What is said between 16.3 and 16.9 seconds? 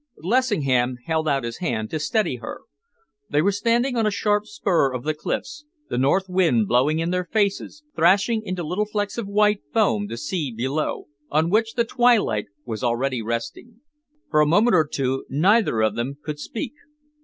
speak.